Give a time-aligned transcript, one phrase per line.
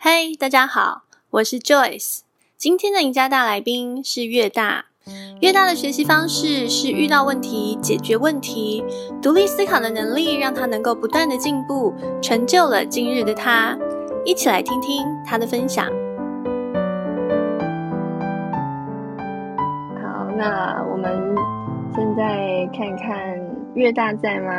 [0.00, 2.20] 嗨，大家好，我是 Joyce。
[2.56, 4.84] 今天的赢家大来宾是越大。
[5.40, 8.84] 越大的学习方式是遇到问题解决问题，
[9.20, 11.92] 独立思考的能力让他能够不断的进步，
[12.22, 13.76] 成就了今日的他。
[14.24, 15.86] 一起来听听他的分享。
[20.00, 21.34] 好，那我们
[21.96, 23.36] 现在看看
[23.74, 24.52] 越大在吗？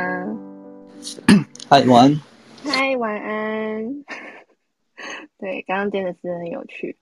[1.70, 2.22] 嗨，晚安。
[2.66, 4.04] 嗨，晚安。
[5.40, 6.98] 对，刚刚真的是很有趣。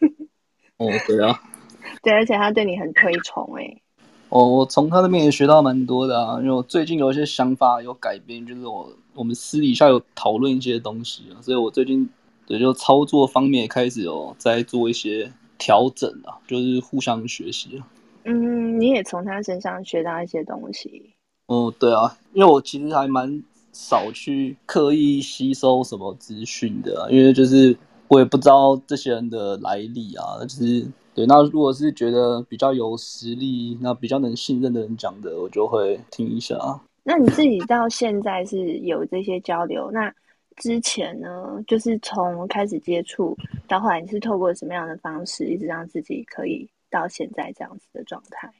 [0.78, 1.38] 哦，对啊，
[2.02, 3.82] 对，而且他对你很推崇哎。
[4.30, 12.08] 哦，我从他那边也学到蛮多的啊，因为我最近有一些想法有改变，就是我我们私底下有讨论一些东西啊，所以我最近
[12.46, 17.86] 也就操作方面也开始有在做一些调整啊，就是互相学习啊。
[18.24, 21.12] 嗯，你也从他身上学到一些东西。
[21.46, 23.42] 哦，对啊，因为我其实还蛮。
[23.78, 27.76] 少去刻意吸收什么资讯的，因为就是
[28.08, 31.26] 我也不知道这些人的来历啊，就是对。
[31.26, 36.56] 那如果是觉得比较有实力、那比较能信任的人讲的，我就会听一下。
[37.04, 39.90] 那你自己到现在是有这些交流？
[39.92, 40.12] 那
[40.56, 43.36] 之前呢，就是从开始接触
[43.68, 48.50] 到后来，你是透过什么样的方式，一直让自己可以到现在这样子的状态？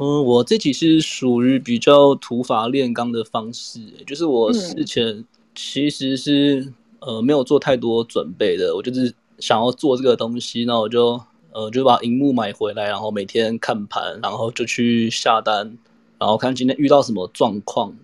[0.00, 5.22] 嗯，我自己是属于比较土法炼钢的方式，就是我事前
[5.54, 6.60] 其实是、
[7.00, 11.20] 嗯、呃没有做太多准备的，我就是想要做这个东西，那我就
[11.52, 15.76] 呃就把荧幕买回来，然后每天看盘，然后就去下单，
[16.18, 17.94] 然后看今天遇到什么状况，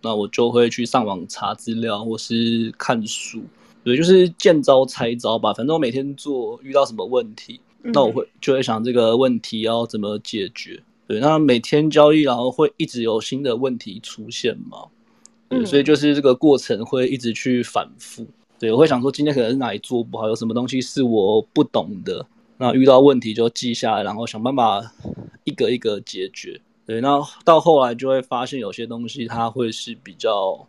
[0.00, 3.42] 那我就会去上网查资料或是看书，
[3.84, 10.82] 对，就是见招拆招吧，反正我每天做遇到什么问题，那我会就会想这个问题要怎么解决。
[11.06, 14.86] 对，那每天交易，然后会一直有新的问题出现嘛？
[15.48, 18.26] 对，嗯，所以就是这个过程会一直去反复。
[18.58, 24.80] 对，我会想说今天可能是哪里做不好，有什么东西是我不懂的，那遇到问题就记下来，然后想办法
[25.44, 26.60] 一个一个解决。
[26.86, 30.66] 对，那到后来就会发现有些东西它会是比较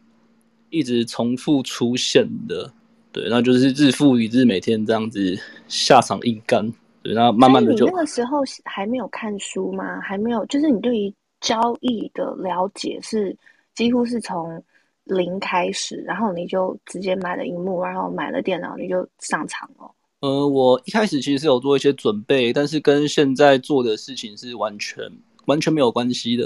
[0.69, 2.71] 一直重复出现的。
[3.13, 6.73] 对，那就是日复一日，每天这样子下场硬干。
[7.05, 7.85] 对，然后慢慢的就。
[7.85, 10.01] 你那个时候还没有看书吗？
[10.01, 13.35] 还没有，就是你对于交易的了解是
[13.75, 14.59] 几乎是从
[15.03, 19.91] 零开始，然后你就直接买了荧幕，然后买了电脑，你就上场了。
[20.21, 25.07] 呃，我一开始其实是有做一些准备，但是跟现在做的事情是完全
[25.45, 26.45] 完全没有关系的，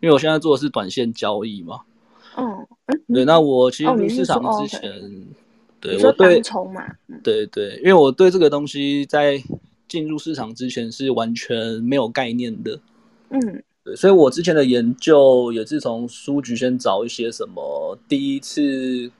[0.00, 1.80] 因为我现在做的是短线交易嘛。
[2.38, 2.66] 嗯，
[3.12, 4.80] 对，那我其实入市场之前，
[5.78, 6.40] 对我对
[6.72, 6.86] 嘛，
[7.22, 9.38] 对对，因为我对这个东西在。
[9.90, 12.78] 进入市场之前是完全没有概念的，
[13.30, 13.40] 嗯，
[13.82, 19.10] 对，所以我之前的研究也是从书局先找一些什么第一次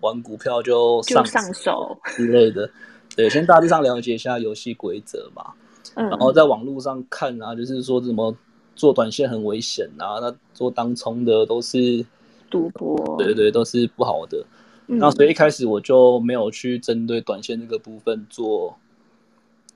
[0.00, 2.68] 玩股票就上就上手之类的，
[3.14, 5.52] 对，先大致上了解一下游戏规则嘛，
[5.94, 8.36] 嗯，然后在网络上看啊，就是说怎么
[8.74, 12.04] 做短线很危险啊，那做当冲的都是
[12.50, 14.44] 赌博，对对，都是不好的，
[14.88, 18.76] 嗯，那所以一开始我就没有去针对短线这个部分做。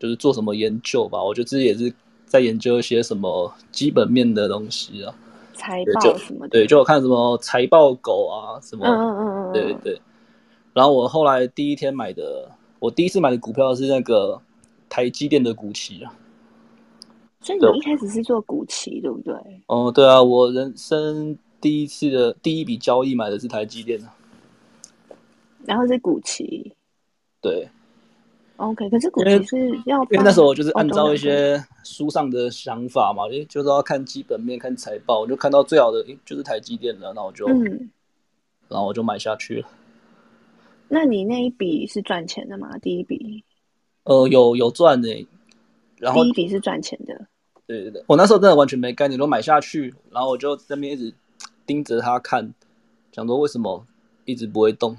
[0.01, 1.93] 就是做什么研究吧，我觉得自己也是
[2.25, 5.15] 在研究一些什么基本面的东西啊，
[5.53, 6.49] 财报什么的。
[6.49, 10.01] 对，就我看什么财报狗啊，什么，嗯嗯嗯，对对。
[10.73, 14.41] 然后我后来第一天买的，我第一次买的股票是那个
[14.89, 16.15] 台积电的股旗啊。
[17.43, 19.35] 所以你一开始是做股旗，对不对？
[19.67, 24.15] 哦，对啊，我人生第一次的第一笔交易买的是台积电啊。
[25.67, 26.73] 然后是股期。
[27.43, 27.69] 对。
[28.61, 29.57] OK，可是股期是
[29.87, 37.91] 要，因为那时候我就是按照一些书上的想法嘛，诶，就是要看基本面、看财报，我就看到最好的诶就是台积电了，那我就，嗯，
[38.69, 39.69] 然后我就买下去了。
[40.89, 42.77] 那你那一笔是赚钱的吗？
[42.79, 43.43] 第一笔？
[44.05, 45.27] 呃，有有赚的，
[45.97, 47.27] 然后第一笔是赚钱的。
[47.67, 51.15] 对对对，我那时候真的完全没概念，都买下去，然后我就在那边一直
[51.65, 52.53] 盯着它看，
[53.13, 53.87] 想说为什么
[54.27, 54.97] 一直不会动。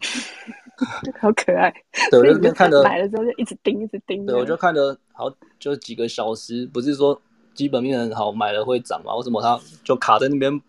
[1.20, 1.72] 好可爱，
[2.10, 4.24] 对，我就看着，买了之后就一直盯，一直盯。
[4.24, 7.20] 对，我就看着好，就几个小时，不是说
[7.54, 9.14] 基本面很好，买了会涨嘛？
[9.16, 10.60] 为什么它就卡在那边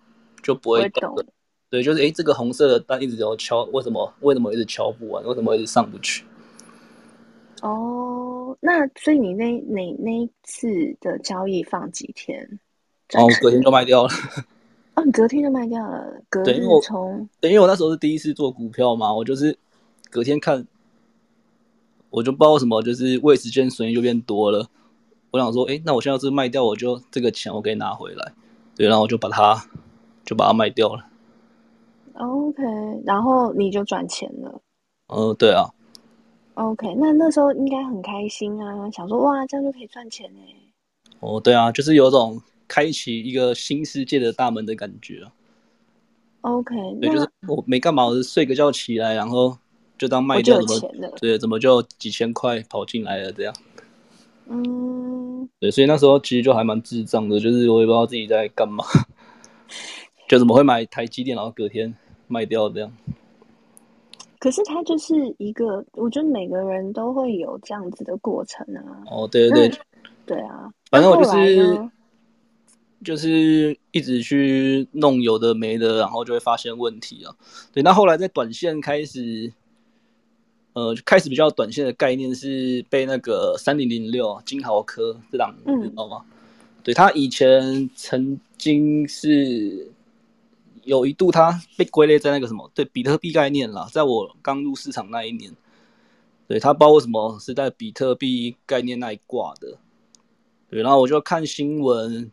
[0.43, 1.15] 就不会动？
[1.15, 1.33] 会动
[1.69, 4.13] 对，就是诶，这个红色的单一直有敲，为什么？
[4.19, 5.23] 为什么一直敲不完？
[5.25, 6.25] 为什么一直上不去？
[7.61, 10.67] 哦，那所以你那那那一次
[10.99, 12.59] 的交易放几天？
[13.13, 14.09] 哦，隔天就卖掉了。
[14.95, 16.21] 哦，你隔天就卖掉了？
[16.29, 17.29] 隔日冲？
[17.39, 19.57] 对，因为我那时候是第一次做股票嘛，我就是。
[20.11, 20.67] 隔天看，
[22.09, 24.69] 我就不知道为什么，就是未时间损益就变多了。
[25.31, 28.33] 我想说，哎、欸，那我现在要是卖掉，我就这个钱我可以拿回来，
[28.75, 29.65] 对，然后我就把它
[30.25, 31.05] 就把它卖掉了。
[32.15, 32.61] OK，
[33.05, 34.61] 然后你就赚钱了。
[35.07, 35.69] 嗯、呃，对啊。
[36.55, 40.41] OK，那那时候应该很开心啊，想说哇，这样就可以赚钱呢。
[41.21, 45.31] 哦，对啊，就是有种开启一个新世界的大门的感觉啊。
[46.41, 49.57] OK，对，就是我没干嘛，我就睡个觉起来，然后
[50.01, 50.65] 就当卖掉怎
[50.99, 53.53] 么，对，怎么就几千块跑进来了这样。
[54.47, 58.83] 嗯，对，所以那时候其实就还蛮智障的，就是我也不知道自己在干嘛，
[60.27, 61.93] 就怎么会买台积电，然后隔天
[62.27, 62.91] 卖掉这样。
[64.39, 68.81] 可是它就是一个，我觉得每个人都会有这样子的过程啊。
[69.05, 69.79] 哦，对对对，
[70.25, 71.89] 对啊，反正我就是
[73.05, 77.35] 就是一直去弄有的没的，然后就会发现问题啊。
[77.71, 79.53] 对，那后来在短线开始，
[80.73, 86.23] 呃，开始比较短线的概念是被那个三零零六金豪科这档，你知道吗？
[86.23, 86.31] 嗯、
[86.83, 89.91] 对，他以前曾经是。
[90.83, 95.51] 有一度，它被归类在那个什么，对，比特币概念啦，在我刚入市场那一年，
[96.47, 99.77] 对，他包括什么是在比特币概念那一挂的，
[100.71, 102.31] 对，然后我就看新闻，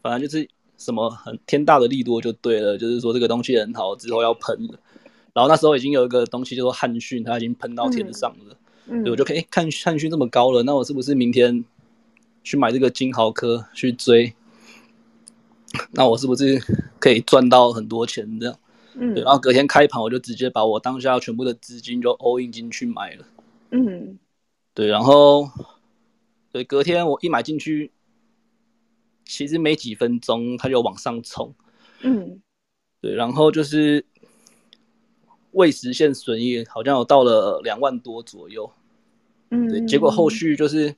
[0.00, 0.48] 反正就是
[0.78, 4.80] 什么很天大的利多就对了，就是说这个东西很好，之后要喷了，
[5.32, 8.56] 然后那时候已经有一个东西叫做汉逊，它已经喷到天上了，
[8.86, 11.64] 嗯，对，我就可以看汉逊这么高了，那我是不是明天
[12.42, 14.34] 去买这个金豪科去追？
[15.92, 16.58] 那我是不是
[16.98, 18.58] 可以赚到很多钱这样？
[18.94, 23.24] 嗯，对，然后隔天开盘我就直接把我当下全部的资金就 all in 进去买了。
[23.70, 24.18] 嗯，
[24.74, 25.48] 对，然后
[26.50, 27.92] 对，隔天我一买进去，
[29.24, 31.54] 其实没几分钟它就往上冲。
[32.02, 32.42] 嗯，
[33.00, 34.04] 对，然后就是
[35.52, 38.70] 未实现损益好像有到了两万多左右。
[39.50, 40.94] 嗯，对，结果后续就是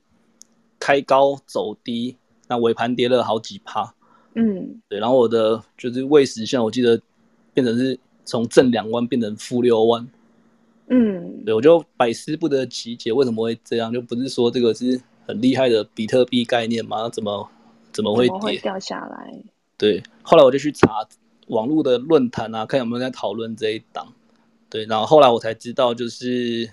[0.79, 2.15] 开高走低，
[2.47, 3.93] 那尾盘跌了好几趴。
[4.35, 7.01] 嗯，对，然后我的就是未实现，我记得
[7.53, 10.07] 变成是从正两万变成负六万。
[10.87, 13.91] 嗯，对，我就百思不得其解，为什么会这样？
[13.91, 17.09] 就不是说这个是很厉害的比特币概念吗？
[17.09, 17.49] 怎么
[17.91, 18.37] 怎么会跌？
[18.37, 19.33] 会掉下来？
[19.77, 21.07] 对，后来我就去查
[21.47, 24.13] 网络的论坛啊，看有没有在讨论这一档。
[24.73, 26.67] 对，然后后来我才知道，就是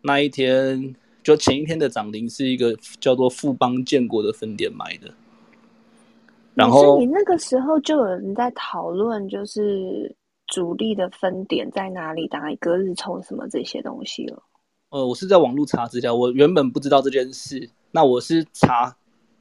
[0.00, 5.12] 那一天就前一天的涨停是一个叫做富邦建国的分店买的。
[6.54, 14.42] 然后你那个时候就有人在讨论，就是主力的分点在哪里，打一个日冲什么这些东西了。
[14.88, 17.68] 呃，我是在网络查资料，我原本不知道这件事。
[17.90, 18.96] 那我是查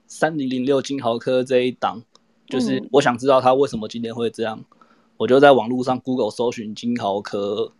[0.08, 2.04] 三零零六金豪科这一档，
[2.48, 4.78] 就是我想知道他为什么今天会这样，嗯、
[5.16, 7.72] 我就在网络上 Google 搜寻金豪科，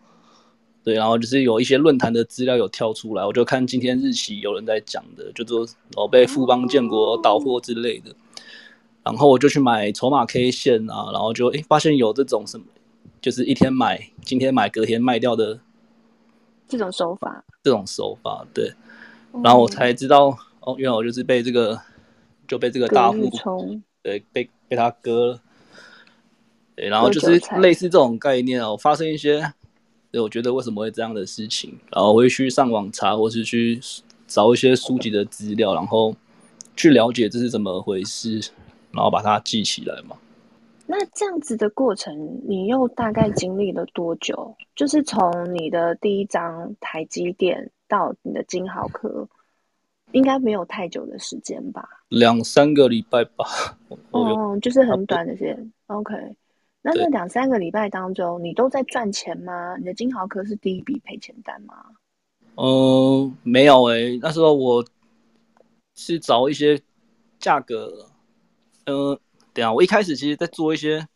[0.84, 5.66] 对，然后就是有一些论坛的资料有跳出来，我就看今天日期有人在讲的，就说
[5.96, 8.14] 我被富邦建国倒货之类的。
[9.04, 12.66] 然后我就去买筹码 K 线啊，然后就诶发现有这种什么，
[13.22, 15.60] 就是一天买，今天买，隔天卖掉的
[16.70, 17.44] 这种手法。
[17.62, 18.74] 这种手法，对。
[19.44, 21.82] 然后我才知道，哦，原来我就是被这个
[22.48, 23.30] 就被这个大户，
[24.02, 25.42] 对，被被他割了。
[26.76, 29.54] 对，然后就是类似这种概念哦，发生一些，
[30.14, 33.82] 对，我觉得为什么会这样的事情，然后我会去上网查，或是去
[34.28, 36.16] 找一些书籍的资料，然后
[36.78, 38.40] 去了解这是怎么回事。
[38.96, 40.16] 然后把它记起来嘛。
[40.86, 44.56] 那这样子的过程，你又大概经历了多久？
[44.76, 49.28] 就是从你的第一张台积电到你的金豪科，
[50.12, 51.90] 应该没有太久的时间吧？
[52.10, 53.46] 两三个礼拜吧。
[54.12, 55.74] 哦，就是很短的时间。
[55.88, 56.14] OK，
[56.86, 59.78] 那那两三个礼拜当中，你都在赚钱吗？
[59.78, 61.76] 你的金豪科是第一笔赔钱单吗？
[62.56, 64.20] 嗯、呃，没有诶、欸。
[64.22, 64.86] 那时候我
[65.96, 66.80] 是找一些
[67.40, 68.10] 价格。
[68.86, 69.18] 嗯，
[69.54, 71.08] 对啊，我一开始其实在做一些，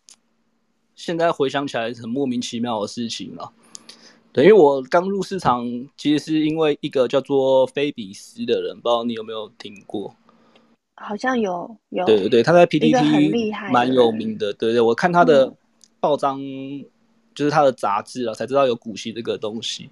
[0.96, 3.52] 现在回想起来很莫名其妙的事情了。
[4.32, 5.66] 对，因为我刚入市场，
[5.98, 10.16] 其实是因为一个叫做菲比斯的人，不知道你有没有听过？
[11.00, 12.04] 好像有，有。
[12.06, 14.52] 对对对，他在 PTT 蛮有名的。
[14.54, 15.54] 对对，我看他的
[16.00, 16.84] 报章，嗯、
[17.36, 19.90] 就是他的杂志啊，才知道有股息这个东西。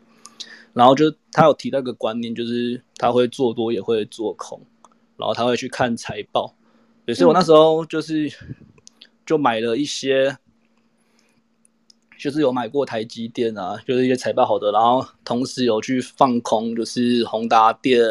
[0.73, 4.59] 然后就他有提到一个观念，就是他会做多也会做空，
[5.15, 6.53] 然后他会去看财报。
[7.05, 8.29] 对，所以我那时候就是
[9.25, 10.35] 就买了一些，
[12.17, 18.01] 就是有买过台积电啊，就是一些财报好的，然后同时有去放空，就是宏达电，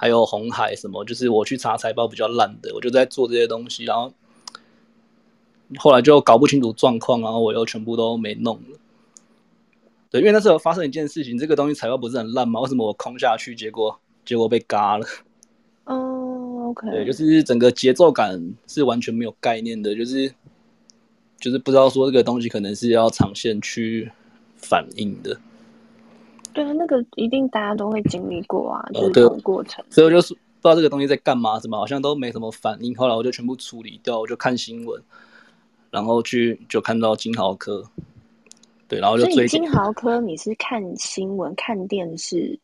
[0.00, 4.12] 还有红海什么，就是我去查财报比较烂的，我就在做这些东西，然后
[5.76, 8.78] 后来就搞不清楚状况，然后我又全部都没弄了。
[10.08, 12.60] 对，因为那时候发生一件事情，这个东西财报不是很烂吗？
[12.60, 15.06] 为什么我空下去，结果结果被嘎了
[15.84, 16.92] 哦？Okay.
[16.92, 20.32] 对，就是整个节奏感是完全没有概念的，就是
[21.40, 24.12] 就是不知道说这个东西可能是要长线去
[24.56, 25.40] 反应的。
[26.58, 29.84] 对啊，那个一定大家都会经历过啊，就是这种过程。
[29.90, 32.92] 所以我就是不知道这个东西在干嘛，怎么好像都没什么反应。
[32.96, 35.00] 后来我就全部处理掉，我就看新闻，
[35.92, 37.84] 然后去就看到金豪科，
[38.88, 39.46] 对，然后就追。
[39.46, 42.58] 金豪科，你是看新闻、看电视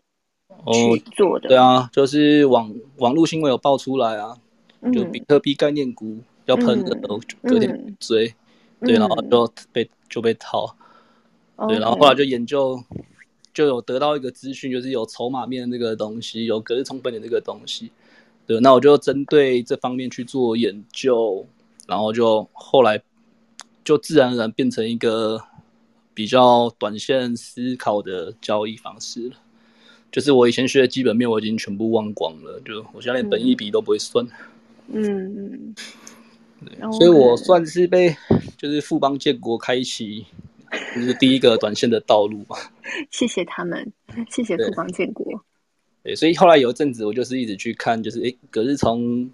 [0.73, 1.47] 去做的？
[1.47, 1.49] 哦？
[1.51, 4.37] 对啊，就是网网络新闻有爆出来啊，
[4.93, 8.27] 就比特币概念股要喷的，然后隔天追，
[8.81, 10.75] 嗯、对，然后就被就被套。
[11.69, 12.77] 对，然后后来就研究，
[13.55, 17.93] 就有得到一个资讯，就是有筹码面这个东西，有隔日冲分的这个东西。
[18.47, 21.47] 对，那我就针对这方面去做研究，
[21.87, 23.01] 然后就后来
[23.85, 25.41] 就自然而然变成一个
[26.13, 29.37] 比较短线思考的交易方式了。
[30.13, 34.27] 就是我以前学的基本面，我已经全部忘光了，就我现在连本一比都不会算。
[34.89, 35.75] 嗯嗯。
[36.67, 38.17] 对，所以我算是被
[38.59, 40.27] 就是富邦建国开启。
[40.95, 42.57] 就是第一个短线的道路嘛。
[43.11, 43.93] 谢谢他们，
[44.31, 45.25] 谢谢富邦建国。
[46.03, 49.31] 对，所以后来有一阵子，我就是一直去看，就是诶，隔日从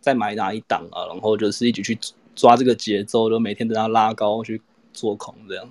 [0.00, 1.98] 在买哪一档啊，然后就是一直去
[2.34, 4.60] 抓这个节奏，就每天等它拉高去
[4.92, 5.68] 做空这样。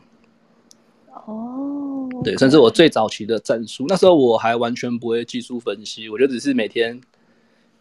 [1.27, 3.85] 哦，对，算是我最早期的战术。
[3.87, 6.99] 那时候我还完全不会技术分析，我就只是每天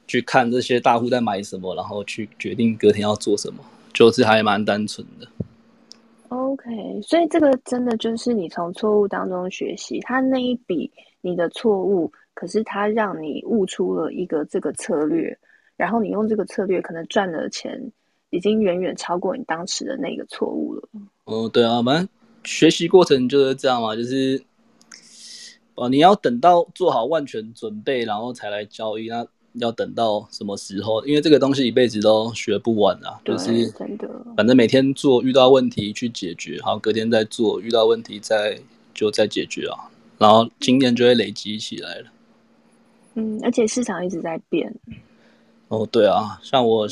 [0.07, 5.27] 去看这些大户在买什么，然后去决定隔天要做什么，就是还蛮单纯的。
[6.29, 10.91] OK，所以这个真的就是你从错误当中学习，他那一笔
[11.21, 15.37] 你的错误，可是他让你悟出了一个这个策略，
[15.77, 17.81] 然后你用这个策略可能赚的钱
[18.31, 20.89] 已经远远超过你当时的那个错误了。
[21.25, 22.09] 哦，对啊，反正
[22.43, 24.43] 学习过程就是这样嘛，就是
[25.77, 29.27] 哦，你要等到做好万全准备，然后才来交易那。
[29.55, 31.05] 要等到什么时候？
[31.07, 34.09] 因为这个东西一辈子都学不完啊，就是真的。
[34.37, 38.61] 反正每天做，遇到问题去解决，好，隔天再做，遇到问题再
[38.93, 42.07] 就再解决啊，然后经验就会累积起来了。
[43.15, 44.75] 嗯，而且市场一直在变。
[45.69, 46.89] 哦，对啊，像我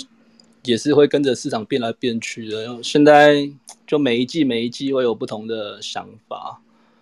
[0.64, 2.82] 也是会跟着市场变来变去的。
[2.82, 3.50] 现在
[3.86, 6.60] 就每一季每一季会有不同的想法。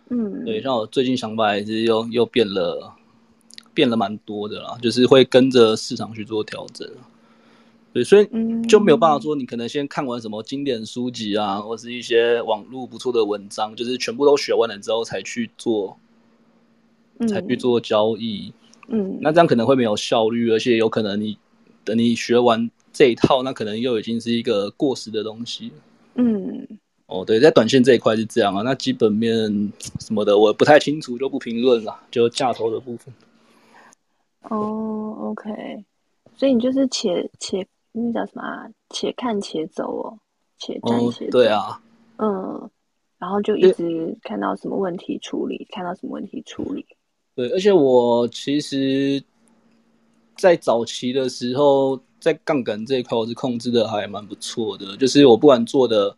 [0.09, 2.95] 嗯，对，像我最近想法也是又又变了。
[3.73, 6.89] 变了蛮多的啦，就是会跟着市场去做调整，
[7.93, 8.29] 对，所以
[8.69, 15.97] 就没有办法说你可能先看完什么经典书籍啊，或是一些网络不错的文章，就是全部都学完了之后才去做，
[17.29, 18.53] 才去做交易，
[18.89, 21.37] 嗯，那这样可能会没有效率，而且有可能你
[21.85, 25.73] 等你学完这一套，那可能又已经是一个过时的东西，
[26.15, 26.67] 嗯，
[27.07, 33.13] 哦，对，在短线这一块是这样啊，那基本面什么的我不太清楚，就不评论了，就价头的部分。
[34.49, 35.85] 哦、oh，OK，
[36.35, 38.67] 所以你就是且且那叫什么啊？
[38.89, 40.19] 且看且走哦，
[40.59, 41.27] 且战且走。
[41.27, 41.81] Oh, 对啊，
[42.17, 42.71] 嗯，
[43.19, 46.87] 然后就一直看到什么问题处理，看到什么问题处理。
[47.35, 49.23] 对，而且我其实，
[50.37, 54.97] 在早期的时候，在杠杆这一块，我是控制的还蛮不错的。
[54.97, 56.17] 就是我不管做的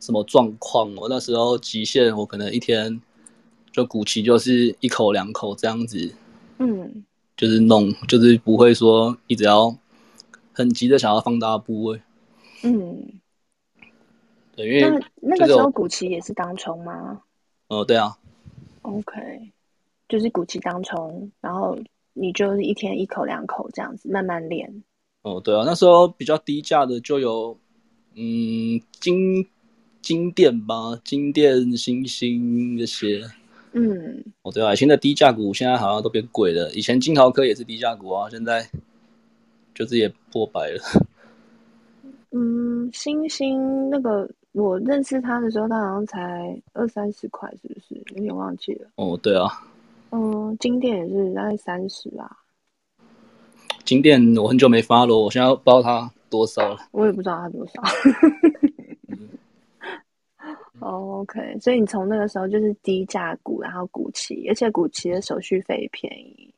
[0.00, 3.00] 什么状况，我那时候极限，我可能一天
[3.72, 6.12] 就股期就是一口两口这样子。
[6.58, 7.04] 嗯。
[7.40, 9.74] 就是弄，就是不会说一直要
[10.52, 11.98] 很急的想要放大部位。
[12.62, 13.18] 嗯，
[14.54, 17.22] 对，因为那那个时候古奇也是当冲吗？
[17.68, 18.18] 哦，对啊。
[18.82, 19.14] OK，
[20.06, 21.78] 就是古奇当冲，然后
[22.12, 24.84] 你就是一天一口两口这样子慢慢练。
[25.22, 27.58] 哦，对啊，那时候比较低价的就有，
[28.16, 29.48] 嗯，金
[30.02, 33.22] 金店吧，金店、星星这些。
[33.72, 36.70] 嗯，哦对啊，现在低价股现在好像都变贵了。
[36.72, 38.68] 以前金豪科也是低价股啊，现在
[39.74, 40.80] 就是也破百了。
[42.32, 48.02] 嗯，星星那个我认识他的时候，他好像才二三十块，是不是？
[48.16, 48.88] 有点忘记了。
[48.96, 49.48] 哦，对啊。
[50.10, 52.38] 嗯，金店也是大概三十啊。
[53.84, 56.78] 金店我很久没发了，我现在不知道他多少了。
[56.92, 57.82] 我也不知道他多少。
[60.80, 66.52] Oh, OK，所以你从那个时候就是低价股，然后股期，而且股期的手续费便宜。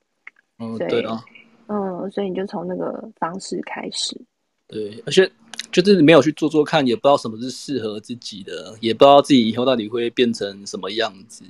[0.59, 1.23] 嗯，对啊。
[1.67, 4.21] 嗯，所以你就从那个方式开始。
[4.69, 5.31] 对，而且
[5.71, 11.45] 就是没有去做做看，也不知道什么是适合自己的，也不知道自己以后到底会变成什么样子。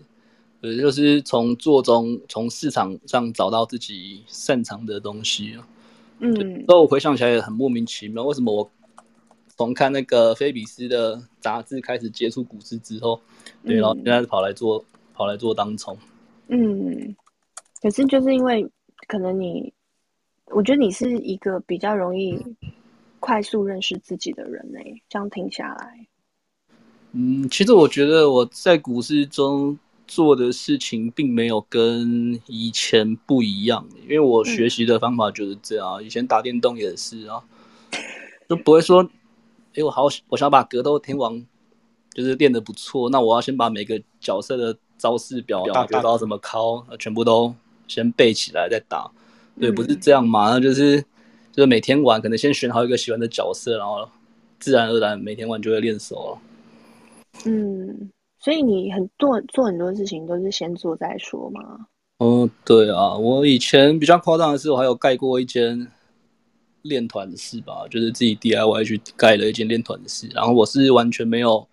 [0.60, 5.56] 对，就是从做中，从市场上找到自己擅长的东西。
[6.20, 6.34] 嗯，
[6.66, 8.70] 所以我回想起来也很莫名其妙，为什么我？
[9.56, 13.20] 从看那个菲比斯的杂志开始接触股市之后，
[13.64, 15.96] 对，然后现在跑来做、嗯、跑来做当冲。
[16.48, 17.14] 嗯，
[17.80, 18.68] 可是就是因为
[19.06, 19.72] 可能你，
[20.46, 22.38] 我觉得你是一个比较容易
[23.20, 24.78] 快速认识自己的人呢。
[25.08, 26.06] 这样停下来，
[27.12, 36.02] 嗯，其实我觉得我在股市中做的事情并没有跟以前不一样，因为我学习的方法就是这样。
[36.02, 37.42] 以前打电动也是啊，
[38.48, 39.08] 就不会说，
[39.74, 41.44] 哎，我好，我想把格斗天王
[42.14, 47.54] 就是练得不错，那我要先把每个角色的招式表、大绝招怎么敲，全部都
[47.88, 49.10] 先背起来再打。
[49.58, 50.50] 对，不是这样嘛？
[50.50, 51.00] 那就是
[51.52, 54.08] 就是每天玩，可能先选好一个喜欢的角色，然后
[54.58, 56.38] 自然而然每天玩就会练熟了。
[57.46, 58.10] 嗯。
[58.44, 61.86] 所以你很多做很多事情都是先做再说嘛。
[62.18, 65.86] 嗯，对啊，我以前比较夸张的是，我还有盖过一间
[66.82, 71.66] 练团室吧，就是自己 DIY 去盖了一间练团室，然后我是完全没有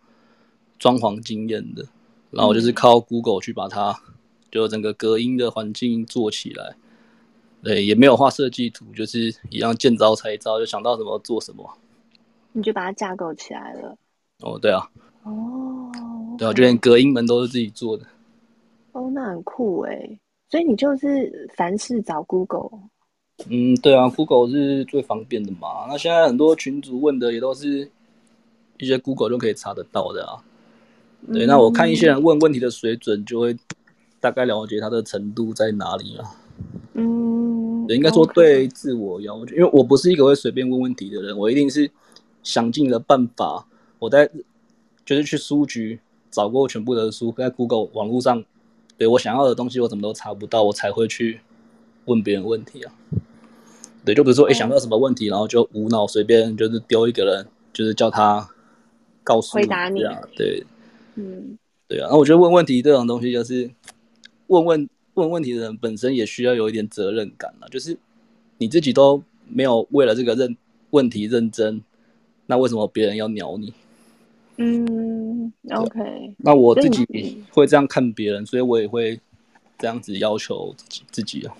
[0.77, 1.85] 装潢经验的，
[2.31, 3.99] 然后我就是靠 Google 去把它
[4.51, 6.75] 就整个隔音的环境做起来，
[7.63, 11.69] 对，也没有画设计图，就是一样见招拆招，就想到什么做什么，
[12.53, 13.97] 你就把它架构起来了。
[14.39, 14.89] 哦，对啊。
[15.23, 15.91] 哦。
[16.37, 18.05] 对啊，就连隔音门都是自己做的。
[18.93, 20.19] 哦，那很酷哎！
[20.49, 22.69] 所以你就是凡事找 Google。
[23.47, 25.85] 嗯，对啊，Google 是最方便的嘛。
[25.87, 27.89] 那现在很多群主问的也都是
[28.77, 30.43] 一些 Google 就可以查得到的啊。
[31.31, 33.57] 对，嗯、那我看一些人问问题的水准，就会
[34.19, 36.35] 大概了解他的程度在哪里啊。
[36.93, 41.89] 嗯，应该说对自我要求，因为我不是一个会随便问问题的人，我一定是
[42.43, 43.65] 想尽了办法，
[43.99, 44.29] 我在
[45.05, 45.99] 就是去书局。
[46.31, 48.45] 找过全部的书，在 Google 网络上，
[48.99, 51.39] 对我想要的东西我怎么都查不到，我才会去
[52.05, 52.93] 问别人问题啊。
[54.09, 58.49] 对，就比如说，哎、欸，想到什么问题，然后就无脑随便就是丢一个人，就是叫他
[59.23, 60.01] 告诉回答你。
[60.35, 60.65] 对，
[61.13, 61.55] 嗯，
[61.87, 62.07] 对啊。
[62.09, 63.69] 那我觉得问问题这种东西，就是
[64.47, 67.95] 问问问问题的人本身也需要有一点责任感了，就是
[68.57, 70.57] 你自己都没有为了这个认
[70.89, 71.83] 问题认真，
[72.47, 73.71] 那为什么别人要鸟你？
[74.57, 76.33] 嗯，OK。
[76.37, 79.21] 那我自己会这样看别人，所以我也会
[79.77, 81.55] 这样子要求自己自己啊。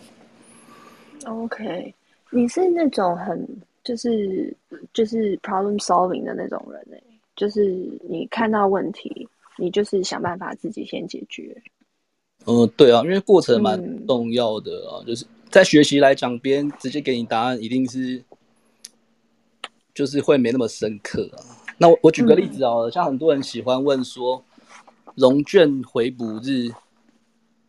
[1.25, 1.93] OK，
[2.31, 3.47] 你是那种很
[3.83, 4.55] 就是
[4.93, 6.97] 就是 problem solving 的那种人呢？
[7.35, 7.65] 就是
[8.09, 11.55] 你看到问题，你就是想办法自己先解决。
[12.45, 18.23] 嗯，对啊，因为过程蛮重要的啊，嗯、就是在学习来讲，别人直接给你答案，一定是
[19.93, 21.39] 就是会没那么深刻啊。
[21.77, 24.43] 那我我举个例子啊，嗯、像很多人喜欢问说，
[25.15, 26.69] 融券回补日，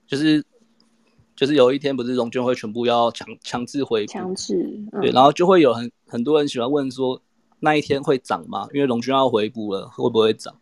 [0.06, 0.44] 就是
[1.40, 4.54] 就是有一天不是融券会全部要强强制回，强制、
[4.92, 7.18] 嗯、对，然后就会有很很多人喜欢问说，
[7.60, 8.68] 那一天会涨吗？
[8.74, 10.54] 因为融券要回补了，会不会涨？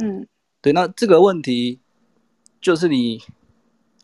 [0.00, 0.26] 嗯，
[0.60, 1.80] 对，那这个问题
[2.60, 3.22] 就是你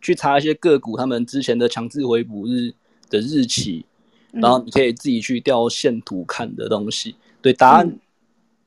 [0.00, 2.72] 去查一些个股他们之前的强制回补日
[3.10, 3.84] 的日期，
[4.32, 7.86] 嗯、然后你可以自己去调线图看的东西，对，答案。
[7.86, 8.00] 嗯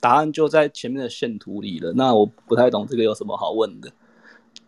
[0.04, 1.94] 答案就在前面的线图里了。
[1.94, 3.92] 那我不太懂这个有什么好问的？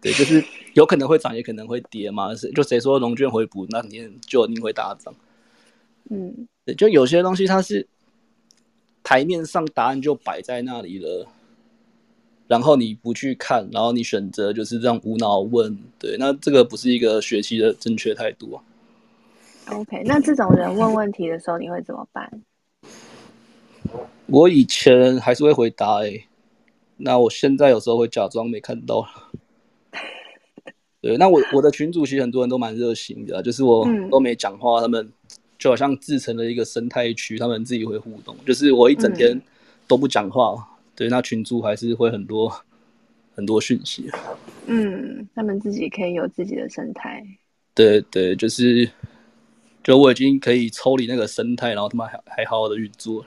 [0.03, 2.35] 对，就是有可能会涨，也可能会跌嘛。
[2.35, 5.15] 是，就谁说龙卷回补，那天就一定会大涨。
[6.09, 7.87] 嗯，对，就有些东西它是
[9.01, 11.25] 台面上答案就摆在那里了，
[12.49, 18.63] 然后你不去看，然后你选择就是这样无脑问，对，那这个不是一个学习的正确态度啊。
[19.69, 22.41] OK，那这种人问问题的时候，你会怎么办？
[24.27, 26.27] 我以前还是会回答哎、欸，
[26.97, 29.07] 那我现在有时候会假装没看到。
[31.03, 35.11] 对，那我我的群主其实很多人都蛮热心的，就是我都没讲话，他们
[35.59, 38.33] 就好像自成了一个生态区，他们自己会互动。
[38.45, 39.37] 就是我一整天
[39.85, 42.49] 都不讲话，对，那群主还是会很多
[43.35, 44.09] 很多讯息。
[44.67, 47.21] 嗯，他们自己可以有自己的生态。
[47.75, 48.89] 对对，就是，
[49.83, 53.25] 就我已经可以抽离那个生态，然后他们还还好好的运作。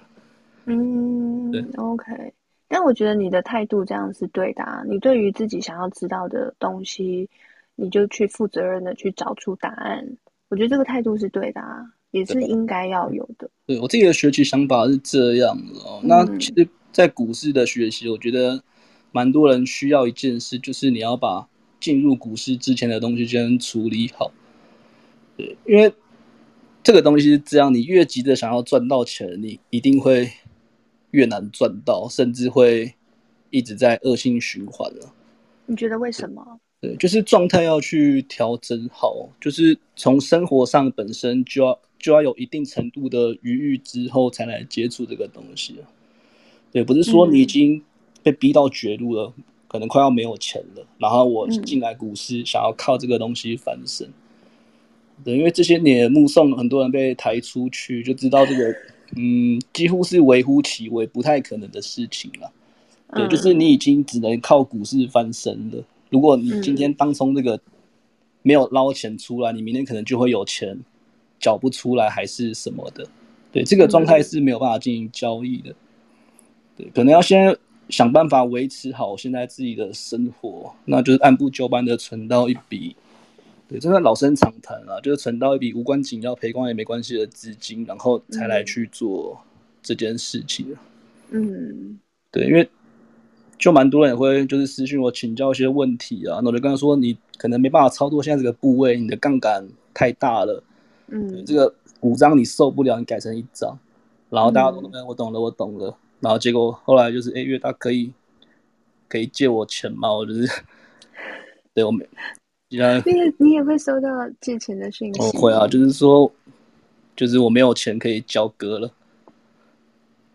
[0.64, 2.32] 嗯对，OK，
[2.68, 4.82] 但我觉得你的态度这样是对的啊。
[4.88, 7.28] 你对于自己想要知道的东西，
[7.76, 10.04] 你就去负责任的去找出答案。
[10.48, 13.48] 我觉得这个态度是对的啊，也是应该要有的。
[13.66, 16.00] 对，我自己的学习想法是这样的哦。
[16.02, 18.62] 嗯，那其实，在股市的学习，我觉得
[19.12, 24.32] 蛮多人需要一件事，就是你要把进入股市之前的东西先处理好。
[25.36, 25.92] 对，因为
[26.82, 30.30] 这个东西是这样，你越急着想要赚到钱，你一定会。
[31.12, 32.92] 越难赚到，甚至会
[33.48, 35.14] 一直在恶性循环了。
[35.64, 36.60] 你觉得为什么？
[36.87, 45.77] 对，就是状态要去调整好，就是从生活上本身就要就要有一定程度的余裕之后，才来接触这个东西。
[46.72, 47.83] 对，不是说你已经
[48.22, 54.07] 被逼到绝路了，嗯、可能快要没有钱了，然后我进来股市想要靠这个东西翻身。
[54.07, 58.75] 嗯、对，因为这些年目送很多人被抬出去，就知道这个。
[59.14, 62.51] 嗯，几乎是微乎其微，不太可能的事情了。
[63.14, 65.85] 对，就是你已经只能靠股市翻身了。
[66.11, 67.61] 如果你今天当冲这个
[68.42, 70.79] 没有捞钱出来，嗯、你明天可能就会有钱
[71.38, 73.07] 缴不出来，还是什么的。
[73.53, 75.75] 对，这个状态是没有办法进行交易的。
[76.77, 77.57] 对，可能要先
[77.88, 82.95] 想办法维持好现在自己的生活，那就是按部就班的存到一笔。
[83.69, 89.40] 对，真的老生常谈啊，就是存到一笔无关紧要、赔光也没关系的资金，然后才来去做
[89.83, 90.77] 这件事情。
[91.31, 91.99] 嗯，
[92.31, 92.69] 对，因为
[93.59, 100.62] 就蛮多人也会就是私信我请教一些问题啊，那我就跟他说，你可能没办法操作现在这个部位，你的杠杆太大了。
[101.09, 103.79] 嗯，这个五张你受不了，你改成一张，
[104.29, 105.97] 然后大家都说哎，我懂了，我懂了。
[106.21, 108.12] 然后结果后来就是，哎，因为他可以
[109.09, 110.12] 可以借我钱嘛？
[110.12, 110.49] 我就是
[111.73, 112.07] 对我没。
[112.69, 114.09] 你也你也会收到
[114.40, 115.21] 借钱的讯息？
[115.21, 116.31] 哦，会啊，就是说，
[117.14, 118.90] 就是我没有钱可以交割了。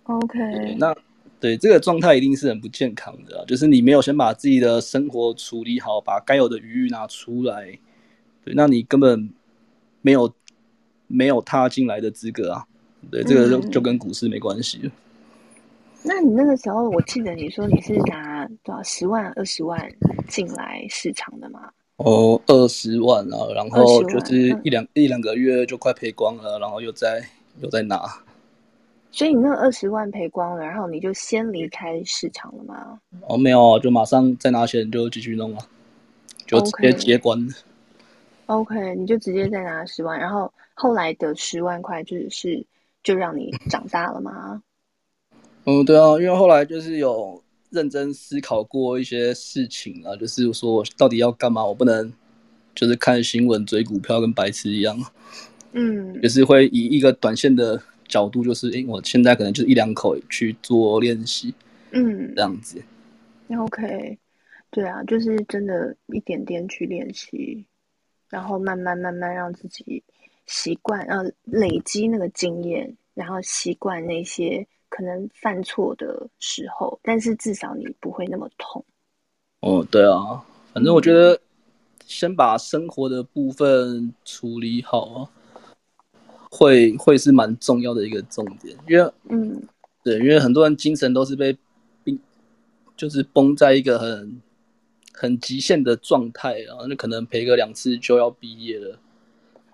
[0.04, 0.96] OK，那
[1.42, 7.78] 对这个状态一定是很不健康的啊，就是你没有先把自己的生活处理好，把该有的余裕拿出来，
[8.46, 9.30] 对，那你根本
[10.02, 10.32] 没有
[11.08, 12.66] 没有踏进来的资格啊。
[13.10, 14.80] 对，这个就就跟股市没关系。
[14.84, 14.92] 嗯。
[16.04, 19.92] 那你那个时候，我记得你说你是拿多少十万、二十万
[20.28, 21.70] 进来市场的吗？
[21.98, 27.24] 哦，二十万啊，然后就是一两、嗯、一两个月就快赔光了，然后又再
[27.62, 28.02] 又再拿。
[29.12, 33.00] 所以你那二十万赔光了，然后你就先离开市场了吗？
[33.28, 35.60] 哦，没有，就马上再拿钱就继续弄了，
[36.48, 37.48] 就直接接关。
[38.46, 42.66] OK，, okay 你就直接再拿十万，然后后来的十万块就是
[43.04, 44.64] 就让你长大了吗？
[45.66, 47.42] 嗯，对啊，因为后来就是有。
[47.72, 51.64] 认真思考过一些事情啊，就是说我到底要干嘛？
[51.64, 52.12] 我不能
[52.76, 55.02] 就是看新闻追股票跟白痴一样，
[55.72, 61.52] 嗯，也是会以一个短线的角度，就是诶，我现在可能就一两口去做练习，
[61.90, 62.80] 嗯，这样子。
[63.58, 64.20] OK，
[64.70, 67.66] 对啊，就是真的一点点去练习，
[68.30, 70.04] 然后慢慢慢慢让自己
[70.46, 74.68] 习惯，呃，累积那个经验，然后习惯那些。
[74.94, 78.84] 可能犯错的时候，但是至少你不会那么痛。
[79.62, 80.44] 哦，对啊，
[80.74, 81.40] 反正我觉得
[82.06, 85.30] 先把生活的部分处理好啊，
[86.52, 88.78] 会会是蛮重要的一个重点。
[88.88, 89.64] 因为，嗯，
[90.04, 91.58] 对，因为很多人精神都是被
[92.04, 92.20] 并，
[92.98, 94.42] 就是绷在一个很
[95.14, 99.00] 很极限的状态啊，那可能赔个两次就要毕业了。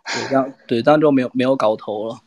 [0.05, 2.19] 对，这样对，这样就没有没有搞头了。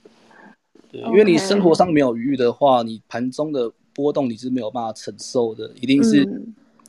[0.91, 6.29] 对，因为你生活上没有余裕的话，你盘中的波动你是没有办法承受的，一定是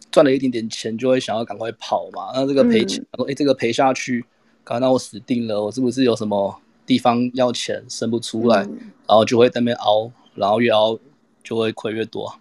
[0.09, 2.31] 赚了一点点钱就会想要赶快跑嘛。
[2.33, 4.25] 那这个赔钱，说哎，这个赔下去，
[4.63, 10.97] 刚刚那我死定了，我是不是有什么地方要钱生不出来，然后就会在那边熬，然后越熬
[11.43, 12.33] 就会亏越多。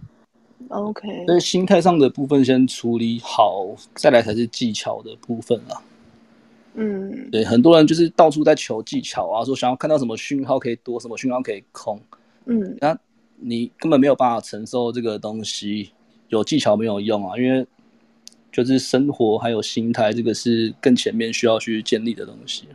[0.69, 5.83] OK，所以心态上的部分先处理好，再来才是技巧的部分啊。
[6.75, 12.01] 嗯，对，很多人就是到处在求技巧啊，说想要看到什么讯号可以多，什么讯号可以空。
[12.45, 12.97] 嗯，那
[13.37, 15.91] 你根本没有办法承受这个东西，
[16.29, 17.67] 有技巧没有用啊，因为
[18.53, 22.69] 就是生活还有心态，这个是更前面需要去建立的东西。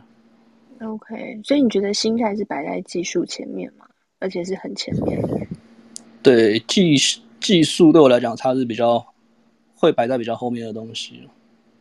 [0.80, 3.86] OK，所以你觉得心态是摆在技术前面吗？
[4.18, 5.20] 而且是很前面。
[6.22, 6.96] 对，技
[7.40, 9.04] 技术对我来讲，它是比较
[9.74, 11.28] 会摆在比较后面的东西。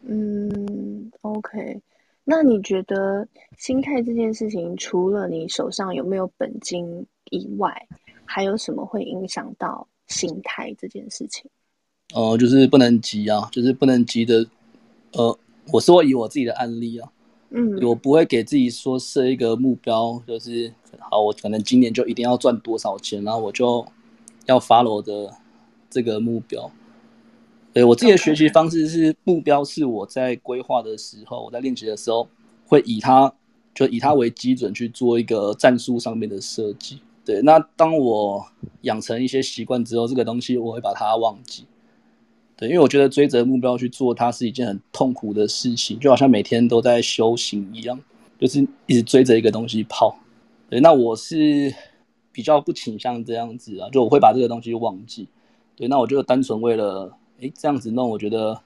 [0.04, 1.82] 嗯，OK。
[2.24, 3.28] 那你觉得
[3.58, 7.88] 心态这件事情，除了你手上有没有本金以外，
[8.26, 11.50] 还有什么会影响到心态这件事情？
[12.14, 14.46] 哦、呃，就是不能急啊，就是不能急的。
[15.14, 15.40] 呃，
[15.72, 17.10] 我说以我自己的案例啊，
[17.52, 23.86] 嗯，我不会给自己说设一个目标，就是好，我可能今年就一定要赚多少钱，然后我就
[24.46, 25.34] 要 follow 的
[25.90, 26.70] 这个目标。
[27.72, 32.28] 对，我自己的学习方式是目标是我在规划的时候，我在练习的时候
[32.66, 33.34] 会以它
[33.74, 37.00] 就以它为基准去做一个战术上面的设计。
[37.24, 38.46] 对，那当我
[38.82, 41.66] 养成一些习惯之后，这个东西我会把它忘记。
[42.58, 48.00] 对，因为我觉得追着目标去做它是一件很痛苦的事情，就好像每天都在修行一样，
[48.40, 50.18] 就是一直追着一个东西跑。
[50.70, 51.74] 对，那我是
[52.32, 55.28] 比较不倾向这样子啊，就我会把这个东西忘记。
[55.76, 57.18] 对，那我就单纯为了。
[57.42, 58.58] 诶，这样子弄，我觉得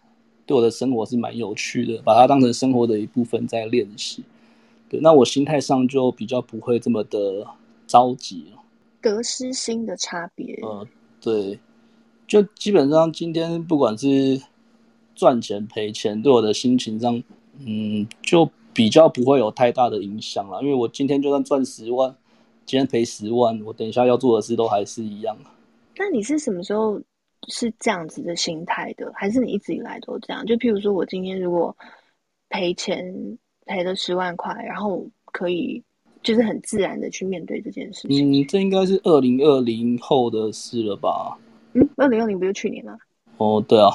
[0.46, 4.24] 对我的生活是蛮有趣的，把它当成生活的一部分在练习。
[4.88, 7.48] 对，那我心态上就比较不会这么的
[7.88, 8.62] 着急了。
[9.02, 10.54] 得失心的差别。
[10.62, 10.88] 呃，
[11.20, 11.60] 对，
[12.30, 14.42] 就基本上今天不管是
[15.16, 17.22] 赚钱赔钱，对我的心情上，
[17.66, 20.62] 嗯，就比较不会有太大的影响了。
[20.62, 22.16] 因为我今天就算赚十万，
[22.66, 25.36] 今天赔十万，我等一下要做的事都还是一样。
[25.98, 27.02] 那你是什么时候？
[27.48, 30.46] 是这样子的心态的，还是你一直以来都这样？
[30.46, 31.76] 就譬如说我今天如果
[32.50, 33.02] 赔钱
[33.66, 35.82] 赔了十万块，然后可以
[36.22, 38.30] 就是很自然的去面对这件事情。
[38.30, 41.40] 嗯这应该是二零二零后的事了吧？
[41.80, 42.98] 嗯，二零二零不就去年吗？
[43.38, 43.90] 哦，对啊。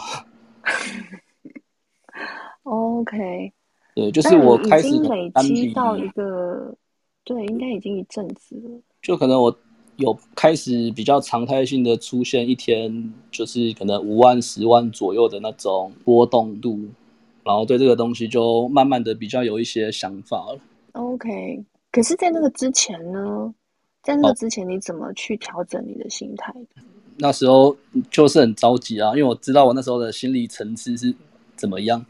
[2.62, 3.52] OK。
[3.94, 6.74] 对，就是我开始累积到一个，
[7.22, 8.80] 对，应该已经一阵子了。
[9.02, 9.56] 就可能我
[9.96, 16.88] 有开始比较常态性的出现一天，就是可能五万、十万左右的那种波动度，
[17.44, 20.58] 然后对这个东西就慢慢的比较有一些想法了。
[20.92, 23.54] OK，可是，在那个之前呢？
[24.02, 26.82] 在那个之前，你怎么去调整你的心态的？
[27.18, 27.76] 那时候
[28.10, 31.14] 就是很着急啊，因为我知道我那时候的心理层次是
[31.56, 32.04] 怎么样，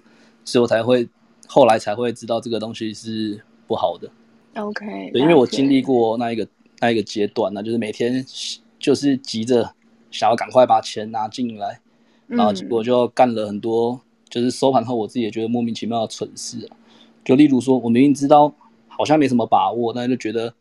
[0.44, 1.08] 所以我才会。
[1.46, 4.10] 后来才会知道这个东西是不好的。
[4.56, 6.48] OK，对，因为我经历过那一个
[6.80, 8.24] 那一个阶段呢，就是每天
[8.78, 9.74] 就是急着
[10.10, 11.80] 想要赶快把钱拿进来，
[12.26, 16.68] 然后结果就干了很多，就是收盘后我自己也觉得莫名其妙的蠢事。
[17.22, 18.52] 就例如说，我明明知道
[18.88, 20.52] 好像没什么把握，但就觉得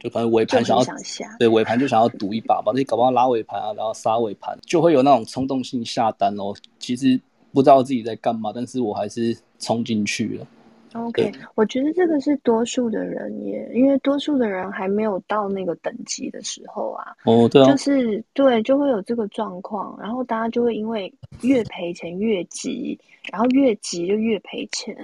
[0.00, 6.52] 就可能尾盘想要想下对尾盘就想要赌一把，把那搞不好拉尾盘啊，然后杀尾盘，就会有那种冲动性下单哦。
[6.80, 7.20] 其实
[7.52, 9.36] 不知道自己在干嘛，但是我还是。
[9.62, 10.46] 冲进去了。
[10.94, 17.12] OK，我觉得这个是多数的人也，因为多数的人还没有到那个等级的时候啊。
[17.26, 22.98] 哦，对啊，就是对，就会有这个状况，然后大家就会因为越赔钱越急，
[23.30, 24.96] 然后越急就越赔钱。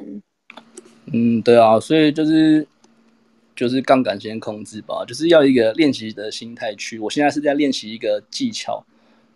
[1.13, 2.67] 嗯，对啊，所以就是
[3.57, 6.99] 就是杠杆先控制吧，就是要一个练习的心态去。
[6.99, 8.85] 我现在是在练习一个技巧，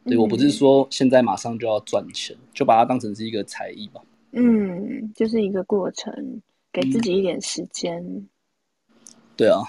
[0.04, 4.00] 对，我不是说现在马上就要赚钱，嗯，就把它当成是一个才艺吧。
[4.32, 6.12] 嗯，就是一个过程，
[6.70, 8.00] 给自己一点时间。
[8.04, 8.28] 嗯、
[9.36, 9.62] 对啊。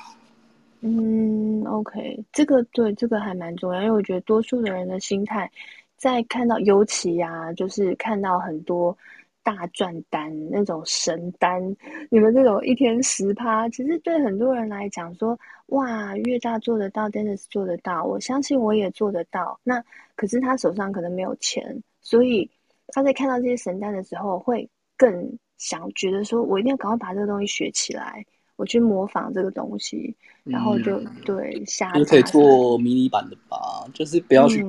[0.82, 5.50] 嗯，OK，这个对，这个还蛮重要，因为我觉得多数的人的心态，
[5.96, 8.98] 在看到尤其呀、啊，就是看到很多
[9.44, 11.62] 大赚单那种神单，
[12.10, 19.60] 你们这种一天十趴，其实对很多人来讲说，哇，越大做得到，Dennis 做得到，我相信我也做得到。
[19.64, 19.84] 那
[20.16, 22.50] 可是他手上可能没有钱，所以。
[22.94, 28.22] 他在看到这些神单的时候，会更想觉得说：“我一定要赶快把这个东西学起来，
[28.58, 34.62] 我去模仿这个东西，然后就、嗯、对下。”就可以做迷你版的吧，就是不要去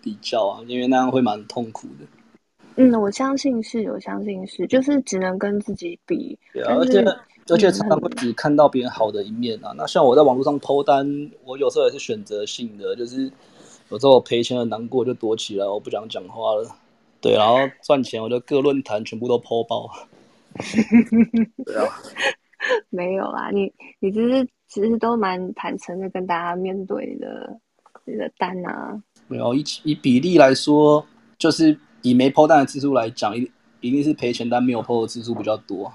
[0.00, 2.06] 比较啊、嗯，因为那样会蛮痛苦的。
[2.76, 6.38] 嗯，我相信是，我相信是，就是只能跟自己比。
[6.52, 7.04] 对啊，而且
[7.48, 9.72] 而且常常会只看到别人好的一面啊。
[9.76, 13.30] 那像我在网络上 po 单，我有时候也是选择性的，就是
[13.90, 16.76] 有时候我赔钱了难过就躲起来，我不想讲话了。
[17.20, 19.90] 对，然后赚钱，我就各论坛全部都抛爆。
[21.66, 21.84] 对啊，
[22.88, 27.58] 没有啦，你你其实其实都蛮坦诚的跟大家面对的
[28.04, 29.02] 你的单啊。
[29.28, 31.04] 没有，以以比例来说，
[31.38, 35.92] 就是以没抛单的次数来讲，一一定是赔钱单没有抛的次数比较多。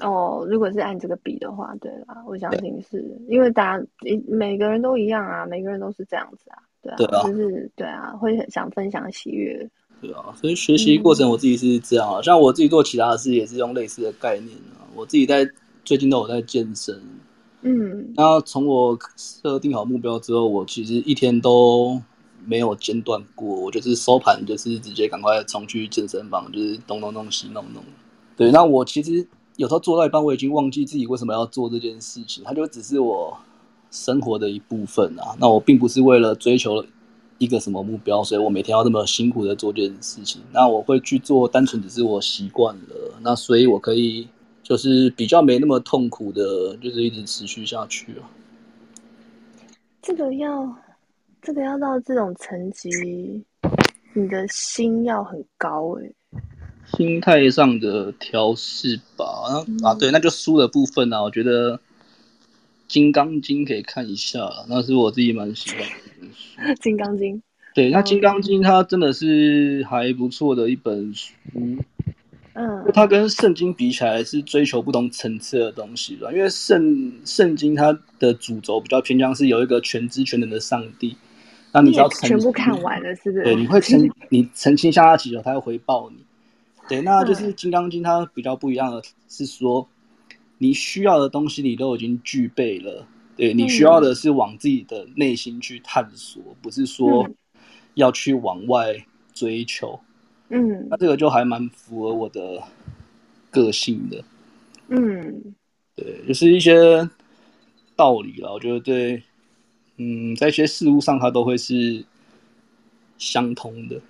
[0.00, 3.86] 哦，如果是按这个比的话，对啦，我相信是因为大家
[4.26, 9.68] 每个人都一样啊，每个人都是这样子啊，对啊，对啊就是对啊，会很想分享喜悦。
[10.00, 14.88] 对啊，所以学习过程我自己是这样啊，嗯，像我自己做其他的事也是用类似的概念啊。
[14.94, 15.46] 我自己在
[15.84, 16.98] 最近都有在健身，
[17.60, 22.00] 嗯，那从我设定好目标之后，我其实一天都
[22.46, 27.82] 没有间断过，我就是收盘就是直接赶快冲去健身房，就是东弄弄西弄弄。
[28.36, 29.26] 对，那我其实
[29.56, 33.36] 有时候做到一半，我已经忘记自己为什么要做这件事情，它就只是我
[33.90, 35.36] 生活的一部分啊。
[35.38, 36.84] 那我并不是为了追求。
[37.42, 40.42] 一个什么目标，所以我每天要这么辛苦的做这件事情。
[40.52, 43.14] 那我会去做，单纯只是我习惯了。
[43.22, 44.28] 那所以我可以
[44.62, 48.28] 就是比较没那么痛苦的，就是一直持续下去啊。
[50.02, 50.76] 这个要，
[51.42, 52.90] 这个要到这种层级，
[54.12, 56.10] 你的心要很高哎。
[56.96, 59.64] 心态上的调试吧。
[59.66, 61.76] 嗯、啊，对，那就输的部分啊，我觉得
[62.88, 66.74] 《金刚经》可以看一下，那是我自己蛮喜欢的。
[66.82, 67.36] 《金刚经》
[67.74, 71.32] 对，那《金刚经》它真的是还不错的一本书，
[72.54, 76.30] 嗯，它跟圣经比起来是追求不同层次的东西吧。
[76.32, 81.16] 因为圣圣经它的主轴比较偏向是有一个全知全能的上帝，
[81.72, 83.44] 那你只要全部看完了，是不是？
[83.44, 86.16] 对，你会诚你澄清向他祈求，他会回报你。
[86.88, 89.86] 对，那就是《金刚经》它比较不一样的是说，
[90.58, 93.06] 你需要的东西你都已经具备了。
[93.36, 97.28] 对，你需要的是往自己的内心去探索，嗯，不是说
[97.94, 98.94] 要去往外
[99.32, 99.98] 追求。
[100.48, 102.60] 嗯，那这个就还蛮符合我的
[103.50, 104.24] 个性的。
[104.88, 105.54] 嗯，
[105.94, 107.08] 对，就是一些
[107.94, 108.52] 道理了。
[108.52, 109.22] 我觉得对，
[110.02, 112.02] 嗯，在一些事物上，它都会是
[113.18, 114.00] 相通的。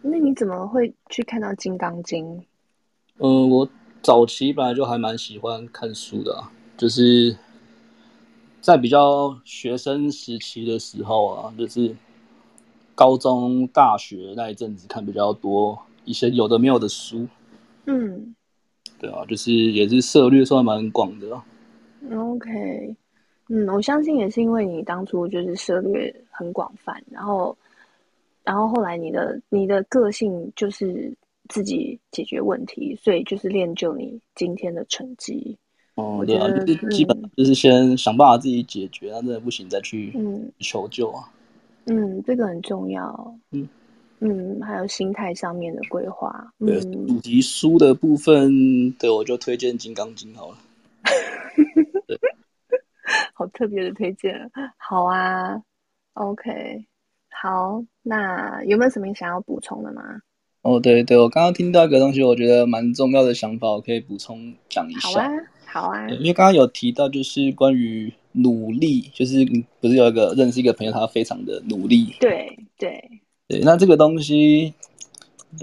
[0.00, 2.24] 那你怎么会去看到《金刚经》？
[3.18, 3.68] 嗯，我
[4.00, 7.36] 早期本来就还蛮喜欢看书的啊，就是
[8.60, 11.96] 在比较学生时期的时候啊，就是
[12.94, 17.26] 高中、大学那一阵子看比较多一些有的没有的书。
[17.86, 18.36] 嗯，
[19.00, 21.42] 对啊，就是也是涉略算蛮广的。
[22.12, 22.94] OK，
[23.52, 27.56] 嗯，我相信也是因为你当初就是涉猎很广泛，然后。
[28.44, 31.16] 然后后来你的你的个性就是
[31.48, 35.56] 自己解决问题，所以就是练就你今天的成绩。
[35.94, 40.12] 哦，对啊，就是基本就是先想办法自己解决，那、嗯、真的不行再去
[40.58, 41.30] 求救啊。
[41.84, 43.34] 嗯，这个很重要。
[43.52, 43.68] 嗯
[44.18, 46.52] 嗯，还有心态上面的规划。
[46.58, 50.56] 对，主题书的部分，对我就推荐《金刚经》好了。
[53.42, 54.34] 对，好特别的推荐。
[54.76, 55.60] 好啊
[56.14, 56.86] ，OK。
[57.30, 60.02] 好，那有没有什么想要补充的吗？
[60.62, 65.08] 哦，对对，我刚刚听到一个东西，我觉得蛮重要的想法，我可以补充讲一下。
[65.08, 65.28] 好啊，
[65.66, 66.08] 好啊。
[66.08, 69.44] 因为刚刚有提到，就是关于努力，就是
[69.80, 72.14] 不是有一个认识一个朋友，他非常的努力。
[72.20, 73.02] 对对
[73.48, 74.72] 对，那这个东西，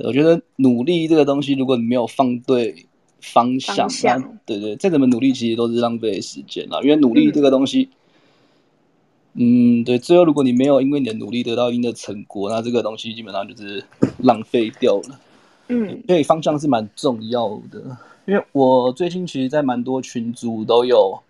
[0.03, 2.87] 我觉得努力这个东西，如果你没有放对
[3.21, 6.81] 方向，方向那对对，再怎么努力，其实都是浪费时间了。
[6.83, 7.89] 因为努力这个东西。
[7.91, 7.95] 嗯
[9.33, 13.81] 嗯，对，最后如果你没有因为你的努力得到一定的成果，那这个东西基本上就是
[14.17, 15.19] 浪费掉了。
[15.67, 17.95] 嗯，所以方向是蛮重要的。
[18.25, 21.21] 因为我最近其实，在蛮多群组都有，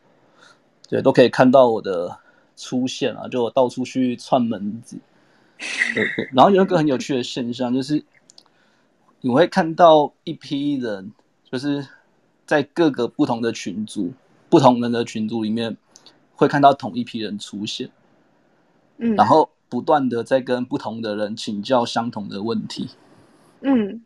[0.89, 2.17] 对，都可以看到我的
[2.55, 4.97] 出现啊，就我到处去串门子。
[5.93, 8.03] 对对，然后有一个很有趣的现象，就是
[9.19, 11.11] 你会看到一批人，
[11.51, 11.87] 就是
[12.45, 14.13] 在各个不同的群组、
[14.49, 15.77] 不同人的群组里面。
[16.35, 17.89] 会看到同一批人出现，
[18.97, 22.91] 嗯，然后不断的在跟不同的人请教相同的问题，
[23.59, 24.05] 嗯，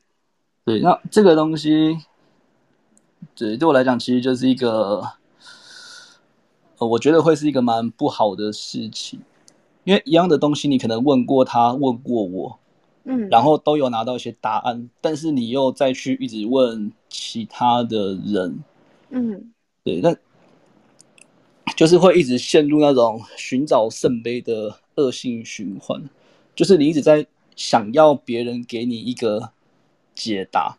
[0.65, 1.99] 对，那这个东西，
[3.35, 5.11] 对，对我来讲，其实就是一个，
[6.79, 9.21] 呃，我觉得会是一个蛮不好的事情，
[9.83, 12.59] 因为一样的东西，你可能问过他，问过我，
[13.03, 18.63] 嗯，然后都有拿到一些答案，但是你又再去一直问其他的人，
[19.09, 20.15] 嗯，对，那。
[21.75, 26.07] 就是会一直陷入那种寻找圣杯的恶性循环，
[26.55, 29.49] 就是你一直在想要别人给你一个
[30.13, 30.77] 解答，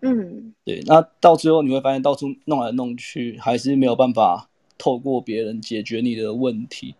[0.00, 6.96] 嗯，对，那到最后你会发现到处弄来弄去，还是没有办法透过别人解决你的问题，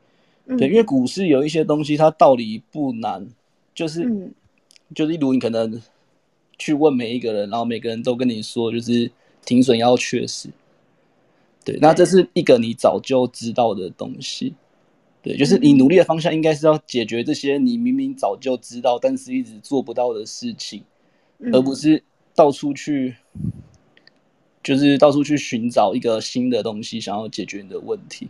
[0.47, 3.27] 对，因为股市有一些东西它道理不难，
[3.75, 4.33] 就是，
[4.95, 5.81] 就是例如你可能
[6.59, 9.11] 去问每一个人，然后每个人都跟你说就是
[9.45, 10.49] 停损要确实。
[11.65, 14.55] 对，那这是一个你早就知道的东西，
[15.23, 20.83] 对，就是你努力的方向应该是要解决这些你明明早就知道，但是一直做不到的事情，
[21.53, 22.03] 而不是
[22.35, 23.15] 到处去，
[24.61, 28.29] 就是到处去寻找一个新的东西，想要解决你的问题。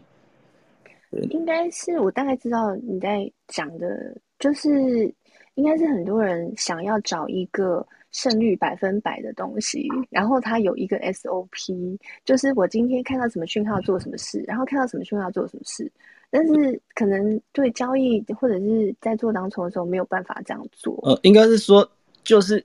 [1.31, 5.13] 应该是我大概知道你在讲的，就是
[5.55, 7.87] 应该是很多人想要找一个。
[8.15, 15.91] 胜率百分百的东西，然后它有一个 SOP，就是我今天看到什么讯号做什么事，然后看到什么讯号做什么事。
[16.29, 21.01] 但是可能对交易或者是在做当冲的时候没有办法这样做。
[21.05, 21.91] 呃，应该是说，
[22.23, 22.63] 就是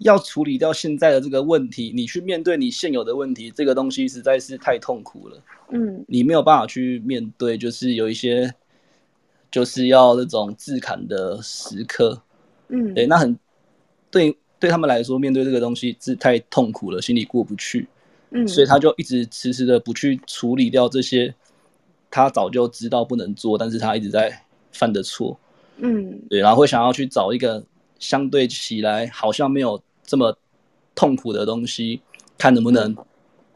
[0.00, 5.42] 要处理掉现在的这个问题，你去面对你现有的问题，这个东西实在是太痛苦了。
[5.70, 8.52] 嗯，你没有办法去面对，就是有一些
[9.52, 12.20] 就是要那种自砍的时刻。
[12.66, 13.38] 嗯，对，那很
[14.10, 14.36] 对。
[14.62, 17.88] 对他们来说，面对这个东西是太痛苦了，心里过不去，
[18.30, 21.34] 嗯，所以他就一直迟迟的不去处理掉这些
[22.08, 25.36] 他早就知道不能做，但是他一直在犯的错，
[25.78, 27.60] 嗯，对，然后会想要去找一个
[27.98, 30.32] 相对起来好像没有这么
[30.94, 32.00] 痛苦的东西，
[32.38, 32.94] 看能不能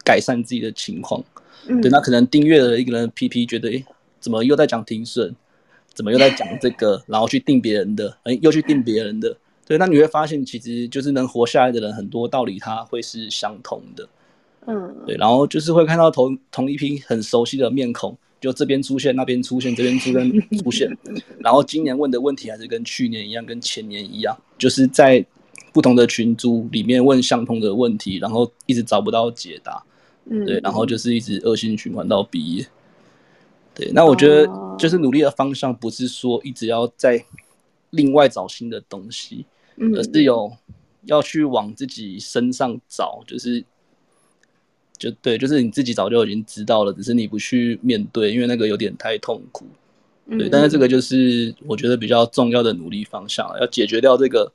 [0.02, 1.22] 改善自己的情况，
[1.68, 3.84] 嗯，对，那可能订阅了一个人的 PP，觉得诶，
[4.18, 5.32] 怎么又在讲停损，
[5.96, 9.34] 怎么又在讲这个，然后去定别人的，诶，又去定别人的。
[9.66, 14.08] 对，那你会发现，其实就是能活下来的人，很多道理他会是相同的。
[14.66, 20.96] 嗯，对，然后就是会看到同同一批很熟悉的面孔，就这边出现，那边出现，这边出现，出现。
[21.40, 25.24] 然后今年问的问题还是跟去年一样，跟前年一样，就是在
[25.72, 29.82] 不同的群组里面问相同的问题，然后一直找不到解答。
[30.28, 32.66] 嗯，对，然后就是一直恶性循环到毕业。
[33.76, 37.24] 对，那我觉得就是努力的方向不是说一直要在
[37.90, 39.46] 另外找新的东西。
[39.94, 40.50] 而是有
[41.02, 43.62] 要去往自己身上找，就是
[44.96, 49.66] 就对，就是你自己早就已经知道了，只是你不去面对，因为那个有点太痛苦。
[50.30, 54.50] 对，但是这个就是我觉得比较重要的努力方向，要解决掉这个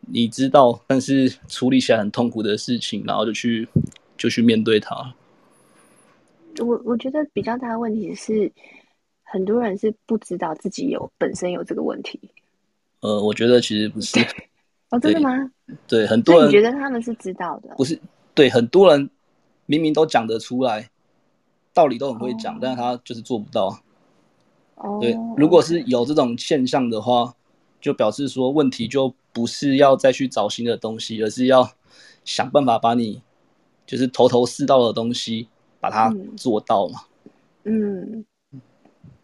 [0.00, 3.68] 你知道，但是处理起来很痛苦的事情，然后就去
[4.16, 5.14] 就去面对它。
[6.62, 8.50] 我我觉得比较大的问题是，
[9.22, 12.20] 很多人是不知道自己有本身有这个问题。
[13.00, 14.20] 呃，我觉得其实不是。
[14.90, 15.50] 哦，真的吗？
[15.88, 17.74] 对，很多人觉得他们是知道的。
[17.76, 17.98] 不是，
[18.34, 19.10] 对，很多人
[19.66, 20.90] 明明都讲得出来，
[21.72, 23.80] 道理都很会讲，哦、但是他就是做不到。
[24.76, 24.98] 哦。
[25.00, 27.34] 对，如果是有这种现象的话，
[27.80, 31.68] 就表示说问题就不是要再去找新的东西，而是要
[32.24, 33.20] 想办法把你
[33.86, 35.48] 就是头头是道的东西。
[35.84, 37.00] 把它做到嘛？
[37.64, 38.24] 嗯，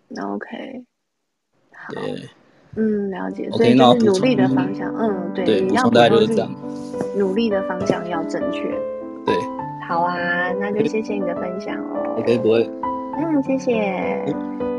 [0.08, 0.84] 那 OK，
[1.72, 2.28] 好，对，
[2.76, 3.48] 嗯，了解。
[3.50, 6.54] 所以就是努力的方向，嗯，对，对，你要大概就是这样。
[7.16, 8.62] 努力的方向要正确。
[9.24, 9.34] 对，
[9.88, 12.16] 好啊，那就谢谢你的分享哦。
[12.18, 12.70] OK，不会。
[13.16, 14.69] 嗯，谢谢。